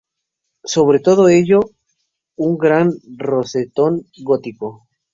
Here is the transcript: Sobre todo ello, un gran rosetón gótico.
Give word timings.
Sobre 0.63 0.97
todo 0.99 1.29
ello, 1.29 1.59
un 2.35 2.57
gran 2.57 2.91
rosetón 3.17 4.01
gótico. 4.23 4.87